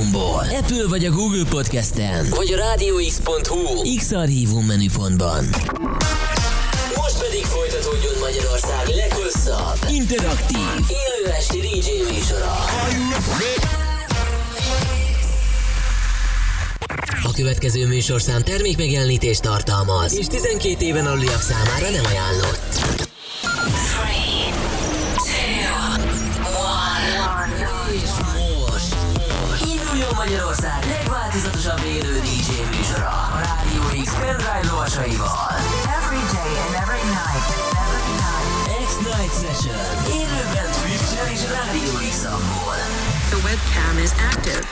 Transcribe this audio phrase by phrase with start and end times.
[0.00, 0.44] X-Archívumból.
[0.58, 2.26] Apple vagy a Google Podcast-en.
[2.30, 5.44] Vagy a rádióx.hu X-Archívum menüpontban.
[6.96, 10.58] Most pedig folytatódjon Magyarország leghosszabb, interaktív,
[10.88, 12.54] élő esti DJ műsora.
[17.22, 22.99] A következő műsorszám termékmegjelenítést tartalmaz, és 12 éven aluliak számára nem ajánlott.
[31.32, 35.50] Legváltozatosabb élő DJ műsora a Rádió X pendrive lovasaival.
[35.98, 37.48] Every day and every night.
[39.00, 39.32] Night.
[39.32, 39.76] Session.
[40.06, 42.76] Élőben Twitch-en és Rádió X-amból.
[43.30, 44.66] The webcam is active.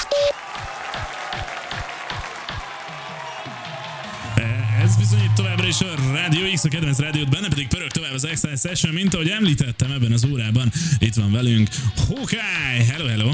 [5.68, 9.14] Is a Rádió X, a kedvenc rádiót, benne pedig pörög tovább az Exile Session, mint
[9.14, 10.72] ahogy említettem ebben az órában.
[10.98, 12.84] Itt van velünk Hawkeye!
[12.92, 13.26] Hello, hello!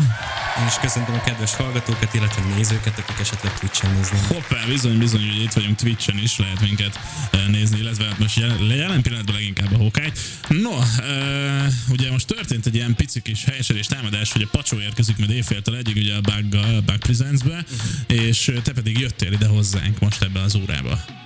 [0.58, 4.26] Én is köszöntöm a kedves hallgatókat, illetve nézőket, akik esetleg Twitch-en néznek.
[4.26, 8.36] Hoppá, bizony, bizony, hogy itt vagyunk Twitch-en is, lehet minket eh, nézni, illetve hát most
[8.36, 10.12] jelen, jelen pillanatban leginkább a Hawkeye.
[10.48, 15.16] No, uh, ugye most történt egy ilyen pici kis helyesedés támadás, hogy a pacsó érkezik
[15.16, 17.64] majd éjféltől egyig ugye a bug a Bug Presents-be,
[18.06, 21.23] és eh, te pedig jöttél ide hozzánk most ebbe az órába.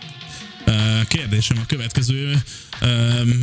[1.08, 2.42] Kérdésem a következő,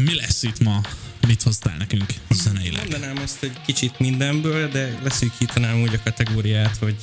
[0.03, 0.81] mi lesz itt ma?
[1.27, 2.89] Mit hoztál nekünk zeneileg?
[2.89, 6.95] Mondanám azt, hogy kicsit mindenből, de leszűkíteném úgy a kategóriát, hogy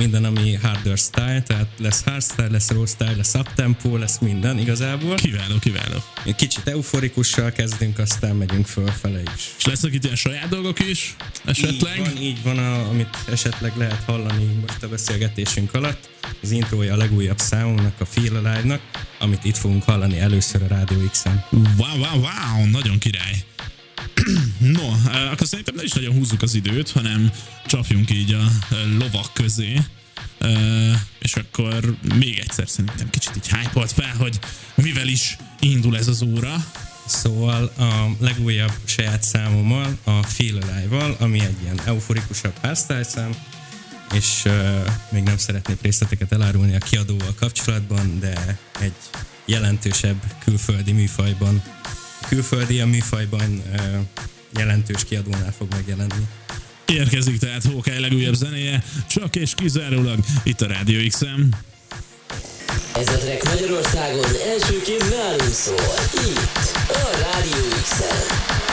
[0.00, 5.16] minden, ami harder style, tehát lesz hardstyle, lesz raw style, lesz uptempo, lesz minden igazából.
[5.16, 6.02] Kiváló, kiváló.
[6.36, 9.50] Kicsit euforikussal kezdünk, aztán megyünk fölfele is.
[9.58, 11.98] És lesznek itt ilyen saját dolgok is esetleg?
[11.98, 16.08] Így van, így van a, amit esetleg lehet hallani most a beszélgetésünk alatt.
[16.42, 18.80] Az intrója a legújabb számunknak, a Feel Alive-nak,
[19.18, 21.44] amit itt fogunk hallani először a Rádió X-en.
[21.50, 23.44] Wow, wow, wow, nagyon király.
[24.60, 27.30] No, eh, akkor szerintem ne is nagyon húzzuk az időt, hanem
[27.66, 29.80] csapjunk így a eh, lovak közé.
[30.38, 34.38] Eh, És akkor még egyszer szerintem kicsit így hype fel, hogy
[34.74, 36.64] mivel is indul ez az óra.
[37.06, 43.30] Szóval a legújabb saját számommal, a Feel Alive-val, ami egy ilyen euforikusabb hardstyle szám,
[44.14, 44.52] és uh,
[45.10, 48.92] még nem szeretnék részleteket elárulni a kiadóval kapcsolatban, de egy
[49.44, 51.62] jelentősebb külföldi műfajban,
[52.28, 54.00] külföldi a műfajban uh,
[54.58, 56.26] jelentős kiadónál fog megjelenni.
[56.86, 61.40] Érkezik tehát Hawkeye legújabb zenéje, csak és kizárólag itt a Rádió XM.
[62.94, 65.94] Ez a track Magyarországon elsőként nálunk szól.
[66.14, 68.30] Itt, a Rádió X-en.
[68.58, 68.69] Rádió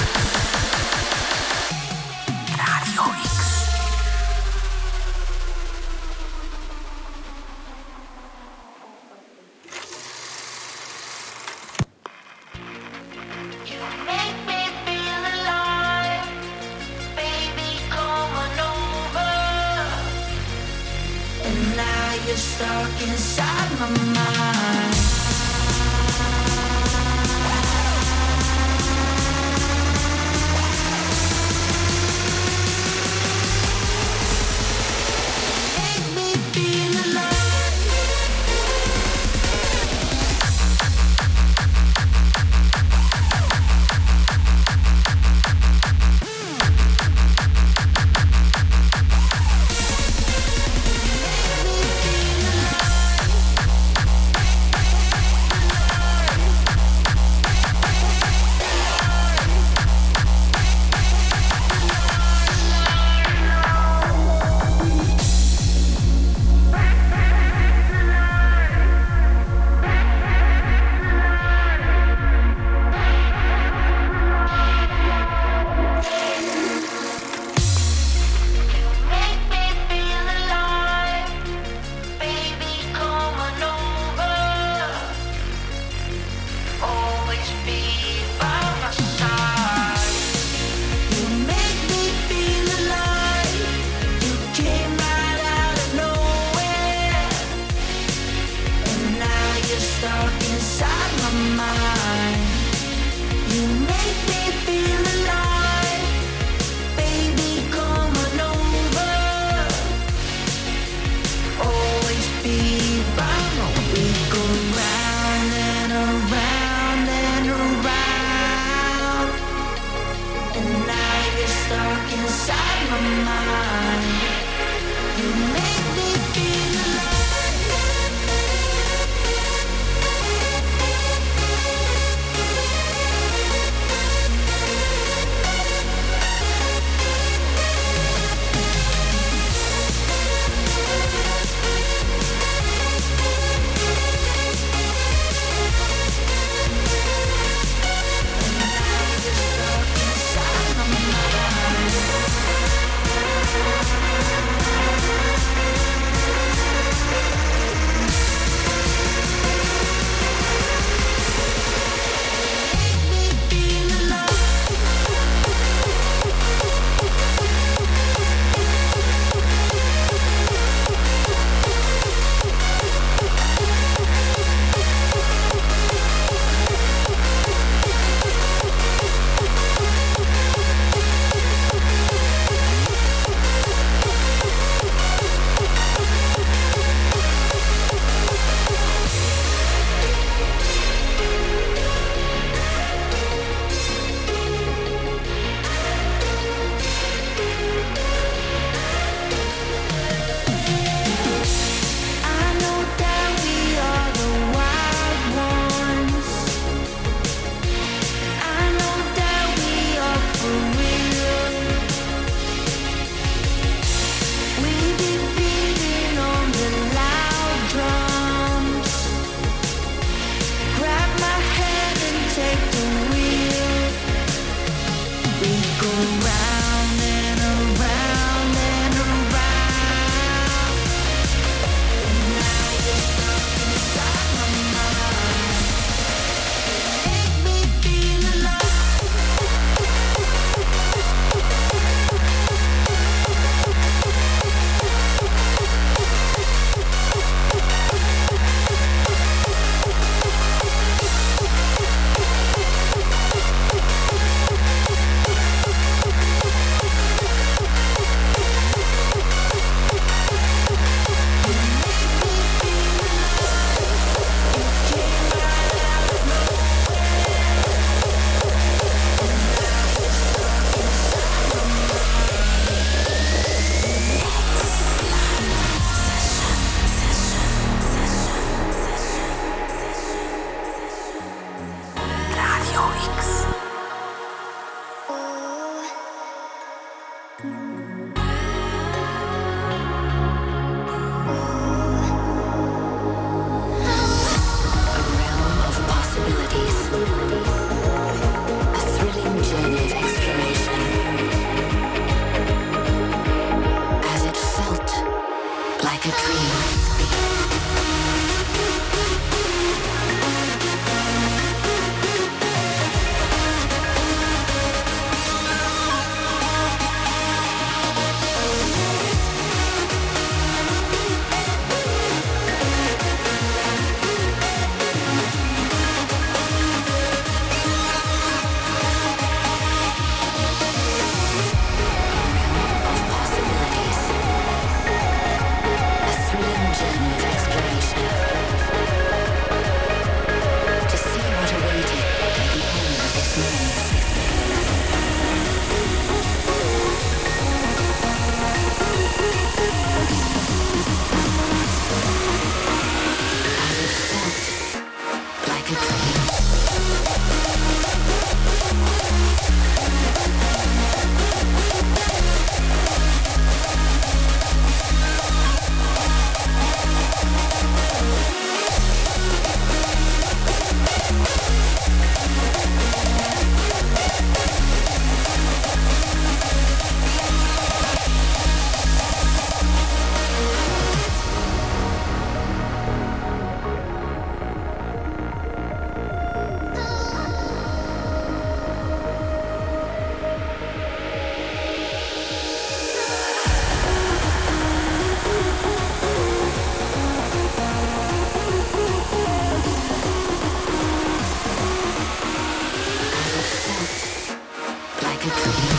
[405.30, 405.77] It's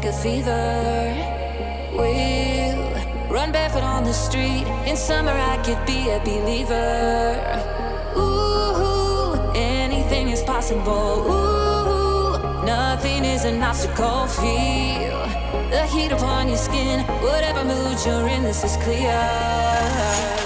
[0.00, 1.14] like a fever.
[1.92, 4.66] We'll run barefoot on the street.
[4.86, 7.36] In summer, I could be a believer.
[8.16, 11.26] Ooh, anything is possible.
[11.30, 14.26] Ooh, nothing is an obstacle.
[14.26, 15.20] Feel
[15.70, 17.00] the heat upon your skin.
[17.20, 20.39] Whatever mood you're in, this is clear.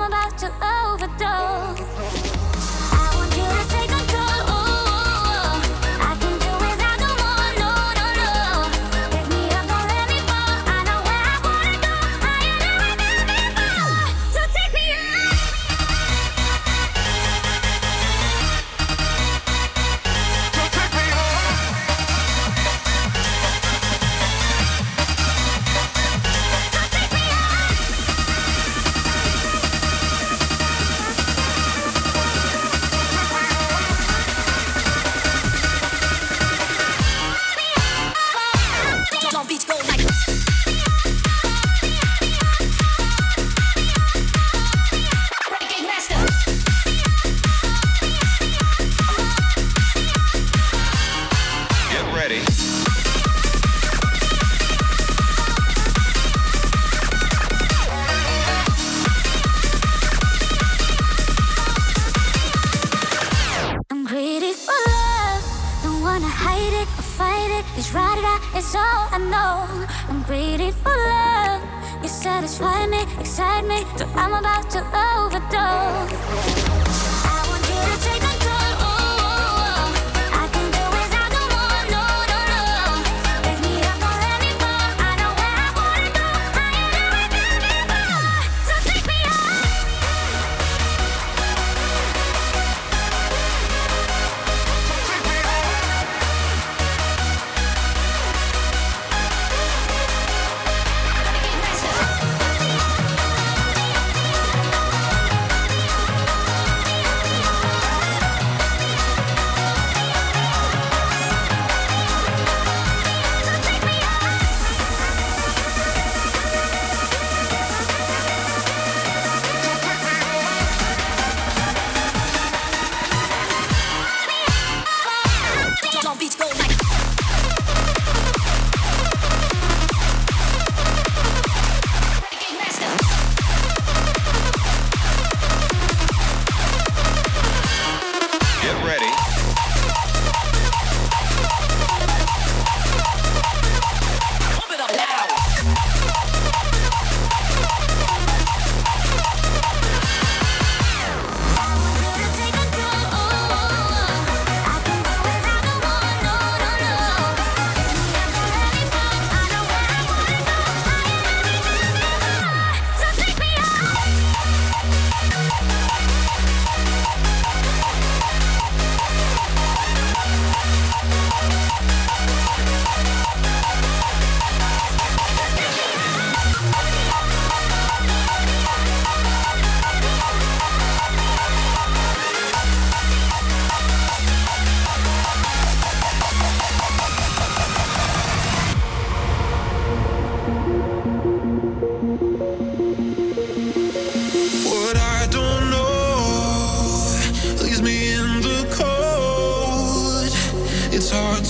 [0.00, 0.79] I'm about to overdose.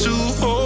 [0.04, 0.60] To hold,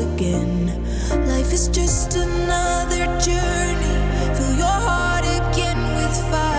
[0.00, 0.66] again.
[1.26, 3.96] Life is just another journey.
[4.36, 6.53] Fill your heart again with fire.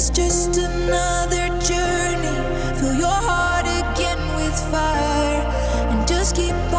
[0.00, 2.38] It's just another journey.
[2.78, 5.42] Fill your heart again with fire
[5.90, 6.77] and just keep on.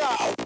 [0.00, 0.39] God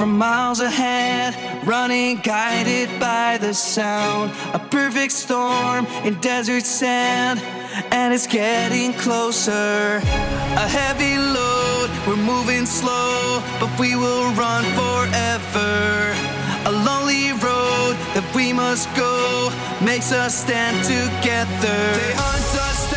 [0.00, 1.36] from miles ahead,
[1.68, 4.30] running guided by the sound.
[4.54, 7.38] A perfect storm in desert sand,
[7.92, 10.00] and it's getting closer.
[10.64, 16.16] A heavy load, we're moving slow, but we will run forever.
[16.64, 19.52] A lonely road that we must go
[19.84, 21.78] makes us stand together.
[22.00, 22.89] They hunt us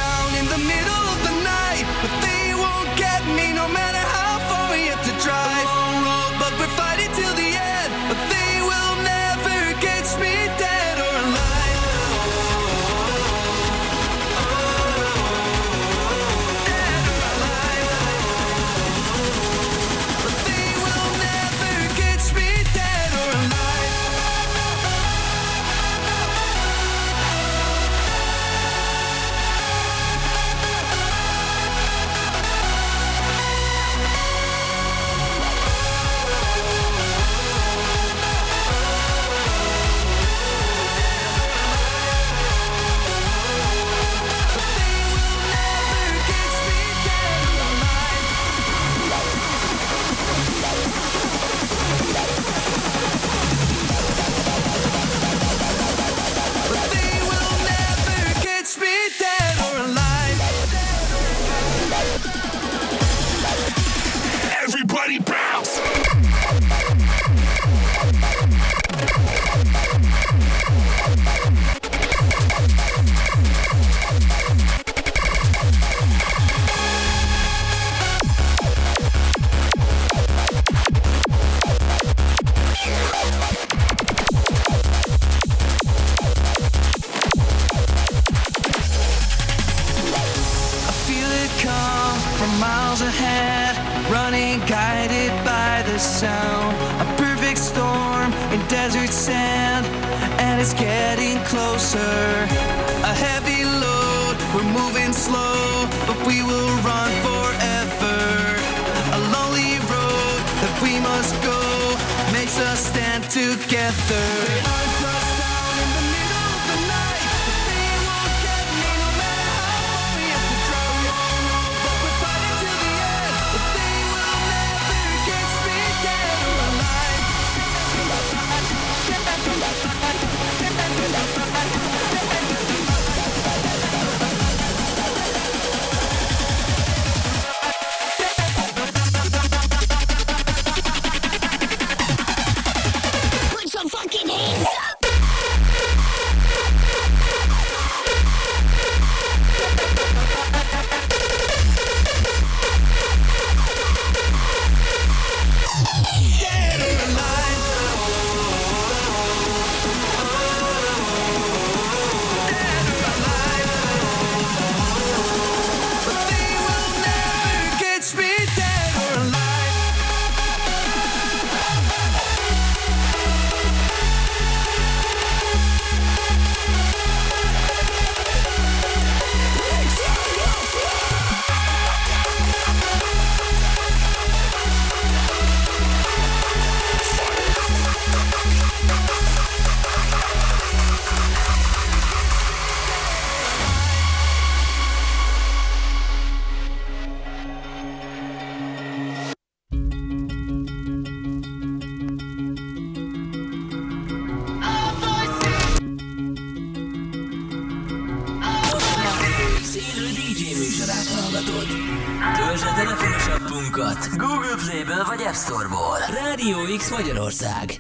[217.34, 217.80] Magyarország.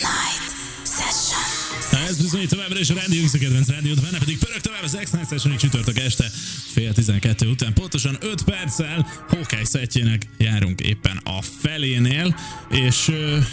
[0.00, 0.50] Night
[0.84, 2.08] session.
[2.08, 4.98] Ez bizony továbbra is a Rádió X a kedvenc rádiót, benne pedig pörög tovább az
[5.02, 6.30] X-Night Sessionig csütörtök este
[6.72, 7.72] fél tizenkettő után.
[7.74, 12.36] Pontosan 5 perccel Hawkeye szettjének járunk éppen a felénél,
[12.70, 13.10] és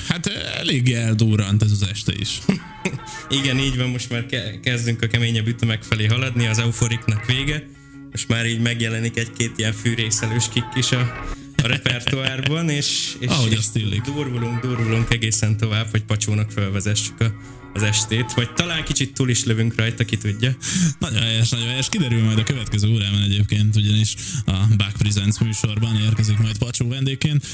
[0.08, 0.28] hát
[0.58, 2.40] elég eldurrant ez az este is.
[3.40, 7.68] Igen, így van, most már ke- kezdünk a keményebb ütemek felé haladni, az euforiknak vége.
[8.12, 11.26] Most már így megjelenik egy-két ilyen fűrészelős kik is a,
[11.64, 14.02] a repertoárban, és, és, Ahogy és azt illik.
[14.02, 17.32] durvulunk, durvulunk egészen tovább, hogy pacsónak felvezessük a,
[17.74, 20.56] az estét, vagy talán kicsit túl is lövünk rajta, ki tudja.
[21.00, 21.90] Nagyon helyes, nagyon helyes.
[21.90, 24.16] Kiderül majd a következő órában egyébként, ugyanis
[24.46, 27.46] a Back Presents műsorban érkezik majd Pacsó vendégként.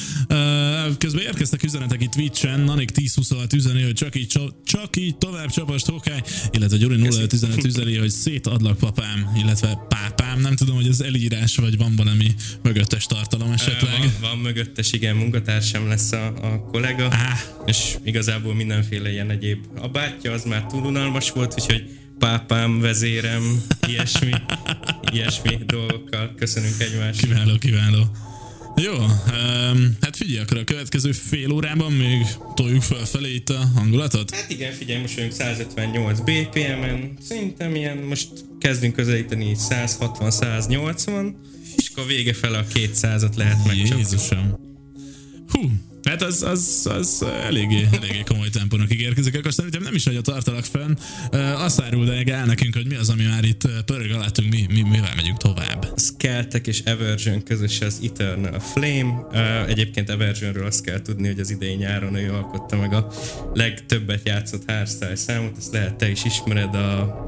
[0.97, 5.49] Közben érkeztek üzenetek itt Twitch-en, Nanik 1026 üzeni, hogy csak így, csa- csak így tovább
[5.49, 10.39] csapast Hókály, illetve Gyuri 0515 üzeli, hogy szétadlak papám, illetve pápám.
[10.39, 13.99] Nem tudom, hogy ez elírás, vagy van valami mögöttes tartalom esetleg.
[13.99, 17.39] Van, van mögöttes, igen, munkatársam lesz a, a kollega, Á.
[17.65, 19.65] és igazából mindenféle ilyen egyéb.
[19.75, 21.83] A bátyja az már túl unalmas volt, úgyhogy
[22.19, 24.31] pápám, vezérem, ilyesmi,
[25.13, 27.29] ilyesmi dolgokkal köszönünk egymásnak.
[27.29, 28.03] Kiváló, kiváló.
[28.75, 34.35] Jó, um, hát figyelj, akkor a következő fél órában még toljuk felfelé itt a hangulatot.
[34.35, 38.29] Hát igen, figyelj, most vagyunk 158 BPM-en, szerintem ilyen, most
[38.59, 41.33] kezdünk közelíteni így 160-180,
[41.75, 43.97] és akkor vége fele a 200-at lehet megcsapni.
[43.97, 44.59] Jézusom.
[45.47, 45.71] Hú,
[46.07, 50.21] hát az, az, az eléggé, eléggé komoly tempónak ígérkezik, akkor szerintem nem is nagy a
[50.21, 50.93] tartalak fenn.
[51.55, 55.13] Azt áruld el nekünk, hogy mi az, ami már itt pörög alattunk, mi, mi, mivel
[55.15, 55.87] megyünk tovább.
[55.95, 59.27] Skeltek és Eversion közös az Eternal Flame.
[59.67, 63.11] Egyébként Eversionről azt kell tudni, hogy az idei nyáron ő alkotta meg a
[63.53, 67.25] legtöbbet játszott hardstyle számot, ezt lehet te is ismered, a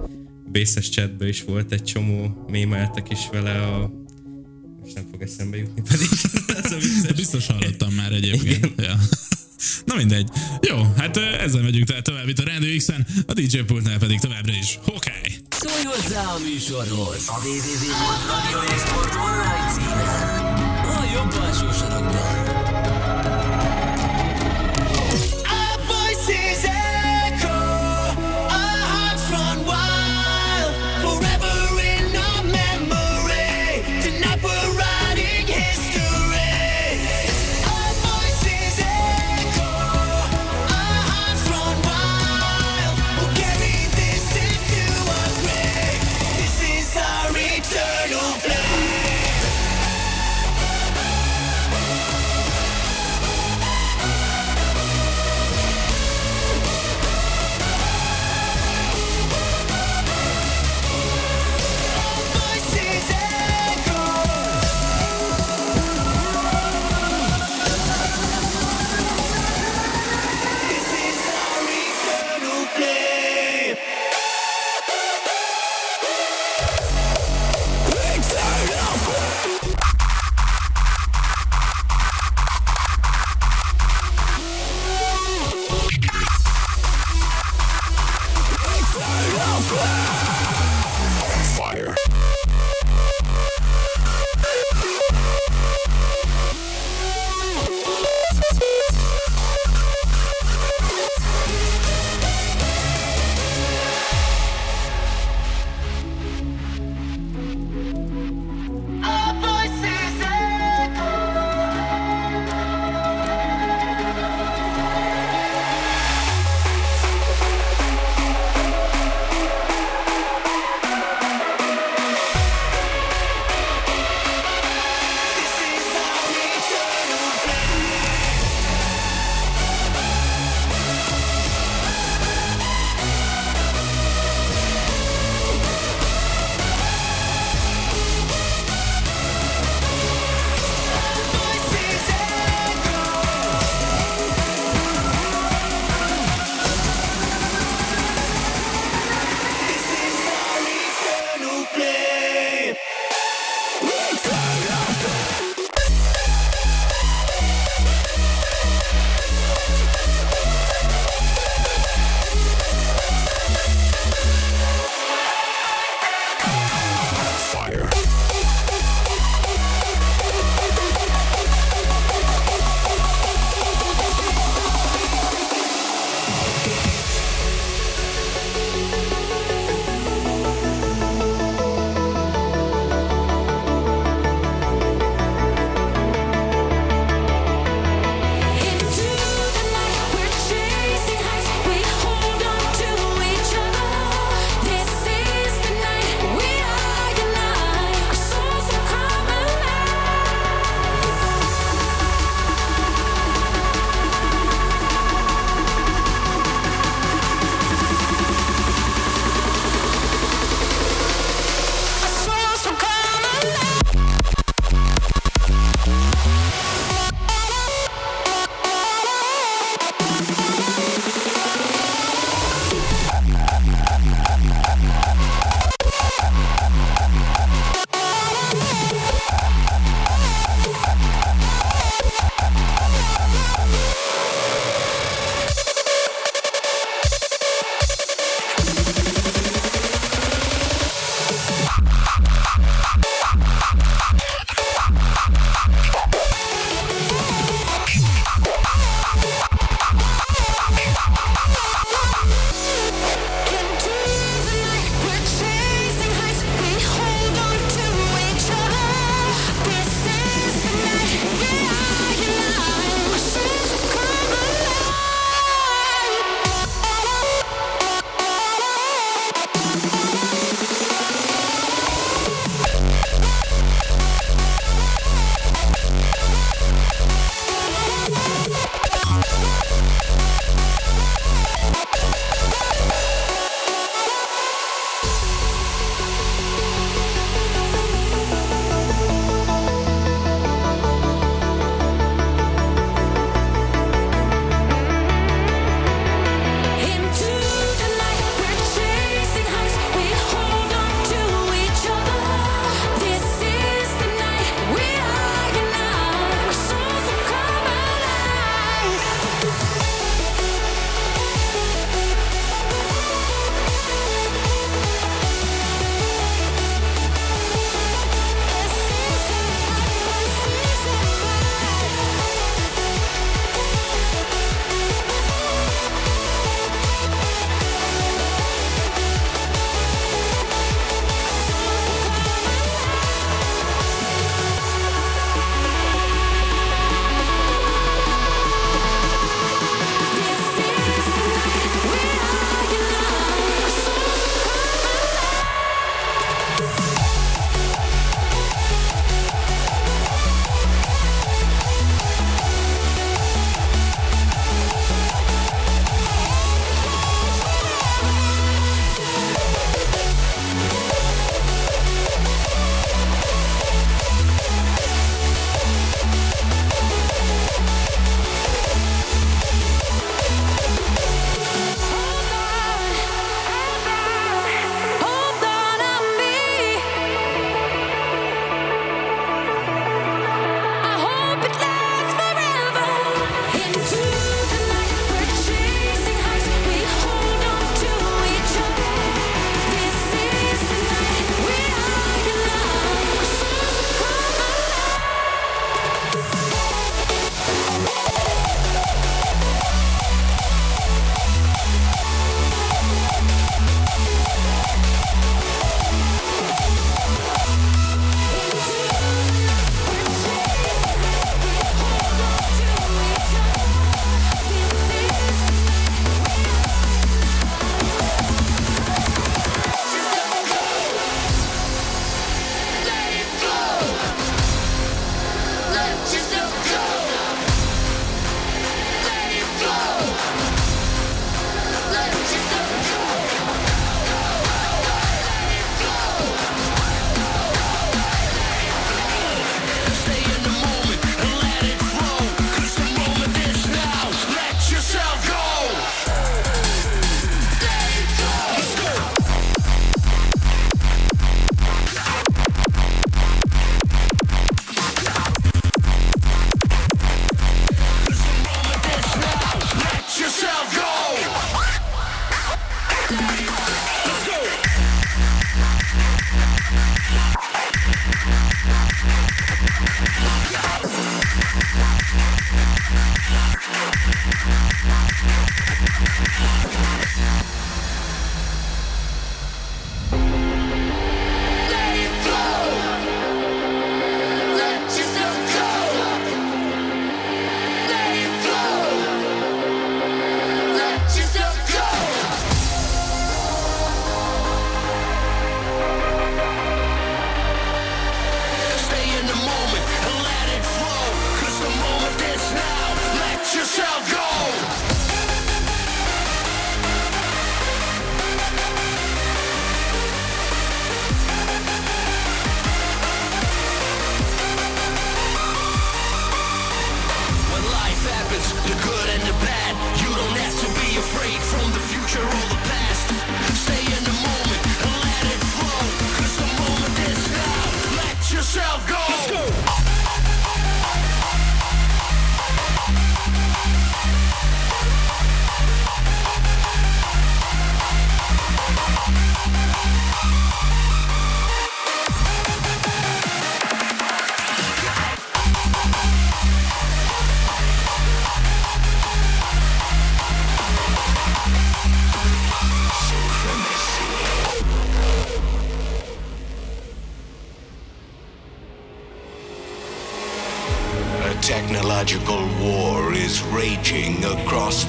[0.51, 3.98] Bases chatből is volt egy csomó, mémeltek is vele a
[4.81, 6.07] most nem fog eszembe jutni pedig.
[6.63, 7.11] Ez a vicces.
[7.15, 8.81] Biztos hallottam már egyébként.
[8.81, 8.99] Ja.
[9.85, 10.29] Na mindegy.
[10.61, 14.53] Jó, hát ezzel megyünk tehát tovább itt a Rádió X-en, a DJ pultnál pedig továbbra
[14.53, 15.31] is Hawkeye.
[15.49, 20.33] Szólj hozzá a műsorhoz a www.radioexport.online címen.
[20.83, 22.58] A jobb alsó sarokban.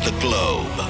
[0.05, 0.81] the globe,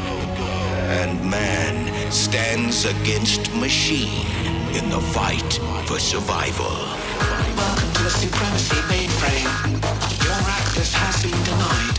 [1.00, 4.26] and man stands against machine
[4.74, 5.52] in the fight
[5.86, 6.70] for survival.
[7.56, 9.82] Welcome to the supremacy mainframe.
[10.22, 11.98] Your access has been denied,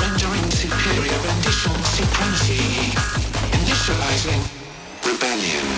[0.00, 2.90] rendering superior rendition supremacy,
[3.54, 4.42] initializing
[5.06, 5.75] rebellion.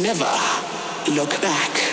[0.00, 0.30] Never
[1.08, 1.91] look back.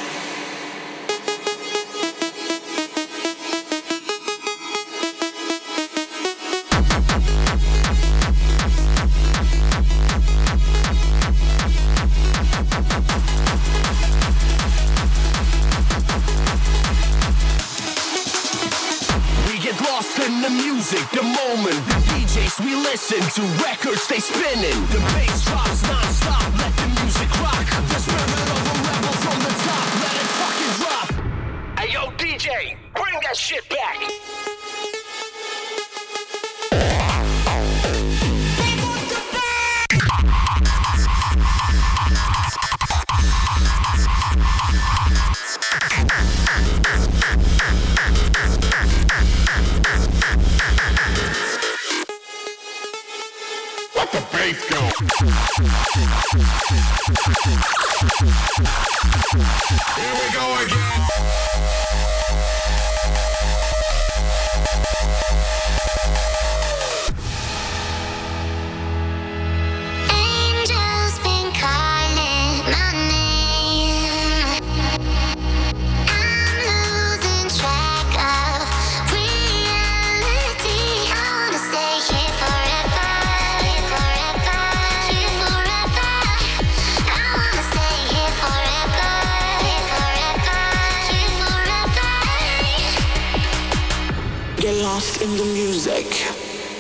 [94.84, 96.08] Lost in the music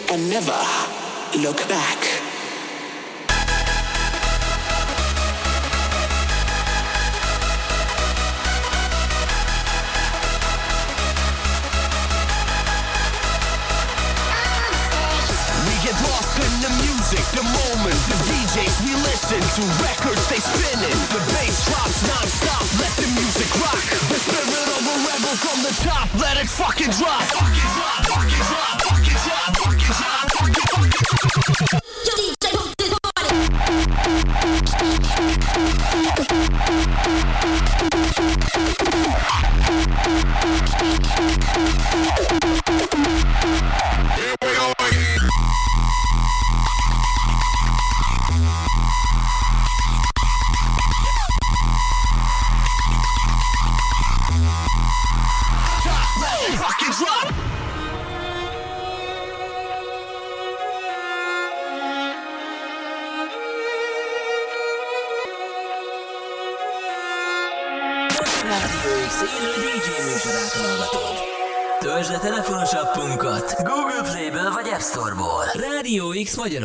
[0.10, 0.56] and never
[1.38, 2.00] look back.
[15.68, 18.00] We get lost in the music, the moment.
[18.08, 21.00] The DJs we listen to, records they spinning.
[21.12, 23.84] The bass drops non-stop, let the music rock.
[24.08, 27.69] The spirit of a rebel from the top, let it fucking drop.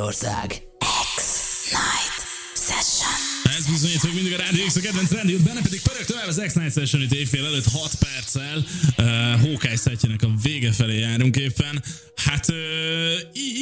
[0.05, 0.63] Magyarország.
[1.17, 2.19] X-Night
[2.55, 3.17] Session.
[3.59, 6.43] Ez bizonyít, hogy mindig a Rádió X a kedvenc rádiót, benne pedig pörög tovább az
[6.47, 8.57] X-Night Session itt évfél előtt 6 perccel.
[8.57, 11.83] Uh, Hawkeye szetjének a vége felé járunk éppen.
[12.15, 12.57] Hát uh,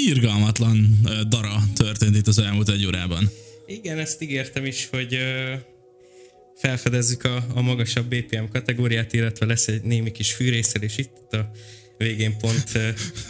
[0.06, 3.30] írgalmatlan uh, dara történt itt az elmúlt egy órában.
[3.66, 5.54] Igen, ezt ígértem is, hogy ö,
[6.56, 11.50] felfedezzük a, a magasabb BPM kategóriát, illetve lesz egy némi kis fűrészelés itt a
[11.98, 12.88] végén pont uh,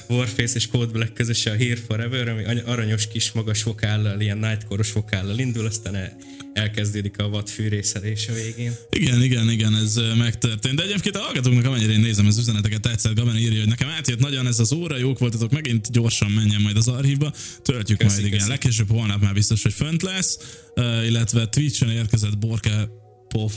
[0.09, 4.39] Warface és Code Black közös a Here Forever, ami any- aranyos kis magas vokállal, ilyen
[4.39, 6.17] nightcore vokállal indul, aztán el,
[6.53, 8.73] elkezdődik a vad fűrészelés a végén.
[8.91, 10.77] Igen, igen, igen, ez ö, megtörtént.
[10.77, 14.19] De egyébként a hallgatóknak, amennyire én nézem az üzeneteket, tetszett, Gaben írja, hogy nekem átjött
[14.19, 17.33] nagyon ez az óra, jók voltatok, megint gyorsan menjen majd az archívba,
[17.63, 18.51] töltjük Köszi, majd, igen, köszi.
[18.51, 20.39] legkésőbb holnap már biztos, hogy fönt lesz,
[20.75, 22.89] uh, illetve Twitch-en érkezett Borke
[23.29, 23.53] Pop,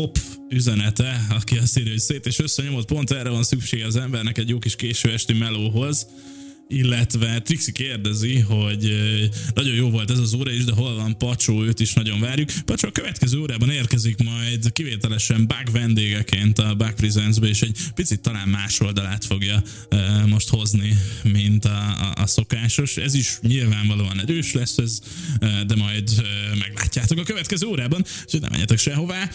[0.00, 4.38] pop üzenete, aki azt írja, hogy szét és összenyomott, pont erre van szüksége az embernek
[4.38, 6.06] egy jó kis késő esti melóhoz,
[6.70, 8.96] illetve Trixi kérdezi, hogy
[9.54, 12.50] nagyon jó volt ez az óra is, de hol van Pacsó, őt is nagyon várjuk.
[12.64, 18.20] Pacsó a következő órában érkezik majd kivételesen Bug vendégeként a Bug Presents-be, és egy picit
[18.20, 19.62] talán más oldalát fogja
[20.26, 22.96] most hozni, mint a, a, a szokásos.
[22.96, 24.98] Ez is nyilvánvalóan erős lesz, ez,
[25.66, 26.10] de majd
[26.58, 29.30] meglátjátok a következő órában, úgyhogy nem menjetek sehová.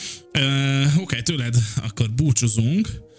[0.88, 3.14] Oké, okay, tőled akkor búcsúzunk.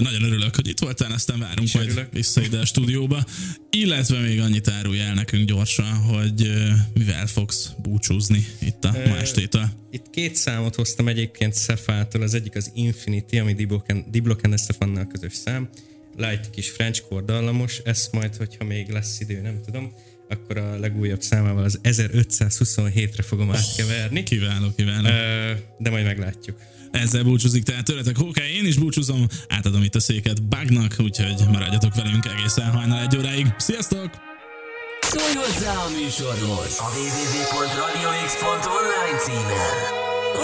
[0.00, 2.12] Nagyon örülök, hogy itt voltál, aztán várunk majd örülök.
[2.12, 3.24] vissza ide a stúdióba.
[3.70, 6.52] Illetve még annyit árulj el nekünk gyorsan, hogy
[6.94, 9.68] mivel fogsz búcsúzni itt a ma estétől.
[9.90, 13.54] Itt két számot hoztam egyébként Szefától, az egyik az Infinity, ami
[14.10, 15.68] Diblock and Stefannal közös szám,
[16.16, 19.92] light kis French dallamos, ezt majd, hogyha még lesz idő, nem tudom,
[20.28, 24.22] akkor a legújabb számával az 1527-re fogom átkeverni.
[24.22, 25.08] Kiváló, kiváló.
[25.78, 26.58] De majd meglátjuk.
[26.90, 31.94] Ezzel búcsúzik tehát tőletek Hókály, én is búcsúzom, átadom itt a széket Bugnak, úgyhogy maradjatok
[31.94, 33.54] velünk egészen hajnal egy óráig.
[33.58, 34.10] Sziasztok!
[35.00, 39.96] Szólj hozzá a műsorhoz a www.radiox.online címen.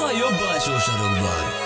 [0.05, 1.63] A jobb alsó sarokban.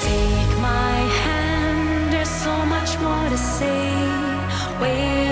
[0.00, 3.90] Take my hand, there's so much more to say.
[4.80, 5.29] Way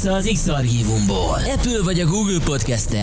[0.00, 1.38] vissza az X-Archívumból.
[1.54, 2.98] Apple vagy a Google Podcast-en.